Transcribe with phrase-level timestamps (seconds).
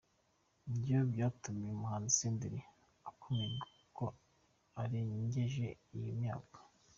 [0.69, 2.59] Ibyo byatumye umuhanzi Senderi
[3.09, 4.05] akumirwa kuko
[4.81, 5.65] arengeje
[5.97, 6.57] iyo myaka.